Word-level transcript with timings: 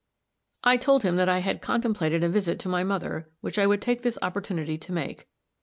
I 0.63 0.77
told 0.77 1.03
him 1.03 1.15
that 1.17 1.29
I 1.29 1.37
had 1.41 1.61
contemplated 1.61 2.23
a 2.23 2.27
visit 2.29 2.57
to 2.61 2.67
my 2.67 2.83
mother, 2.83 3.29
which 3.41 3.59
I 3.59 3.67
would 3.67 3.83
take 3.83 4.01
this 4.01 4.17
opportunity 4.23 4.79
to 4.79 4.91
make. 4.91 5.29